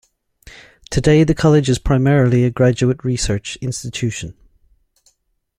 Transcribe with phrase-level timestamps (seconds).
[0.89, 4.33] Today the College is primarily a graduate research institution.